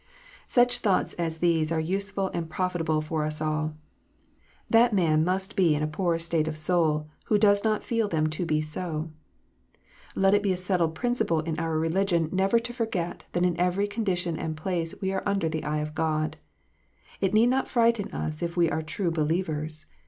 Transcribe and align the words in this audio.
Such 0.47 0.79
thoughts 0.79 1.13
as 1.13 1.37
these 1.37 1.71
are 1.71 1.79
useful 1.79 2.31
and 2.33 2.49
profitable 2.49 3.01
for 3.01 3.23
us 3.23 3.39
all. 3.39 3.75
That 4.67 4.95
man 4.95 5.23
must 5.23 5.55
be 5.55 5.75
in 5.75 5.83
a 5.83 5.87
poor 5.87 6.17
state 6.17 6.47
of 6.47 6.57
soul 6.57 7.07
who 7.25 7.37
does 7.37 7.63
not 7.63 7.83
feel 7.83 8.07
them 8.07 8.25
to 8.31 8.43
be 8.43 8.61
so. 8.61 9.11
Let 10.15 10.33
it 10.33 10.41
be 10.41 10.53
a 10.53 10.57
settled 10.57 10.95
principle 10.95 11.41
in 11.41 11.59
our 11.59 11.77
religion 11.77 12.29
never 12.31 12.57
to 12.57 12.73
forget 12.73 13.25
that 13.33 13.43
in 13.43 13.55
every 13.59 13.85
condition 13.85 14.39
and 14.39 14.57
place 14.57 14.99
we 15.03 15.13
are 15.13 15.21
under 15.23 15.47
the 15.47 15.63
eye 15.63 15.81
of 15.81 15.93
God. 15.93 16.37
It 17.19 17.31
need 17.35 17.49
not 17.51 17.69
frighten 17.69 18.11
us 18.11 18.41
if 18.41 18.57
we 18.57 18.71
are 18.71 18.81
true 18.81 19.11
believers. 19.11 19.85